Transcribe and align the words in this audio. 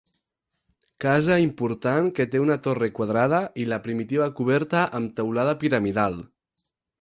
Casa 1.03 1.35
important 1.43 2.07
que 2.19 2.25
té 2.35 2.41
una 2.45 2.57
torre 2.69 2.89
quadrada 3.01 3.43
i 3.65 3.67
la 3.75 3.79
primitiva 3.85 4.31
coberta 4.41 4.83
amb 5.01 5.15
teulada 5.21 5.55
piramidal. 5.67 6.19